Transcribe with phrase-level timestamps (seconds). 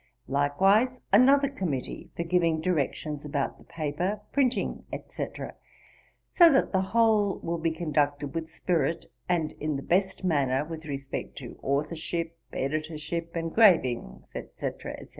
[0.27, 5.53] Likewise another committee for giving directions about the paper, printing, etc.,
[6.31, 10.85] so that the whole will be conducted with spirit, and in the best manner, with
[10.85, 15.09] respect to authourship, editorship, engravings, etc., etc.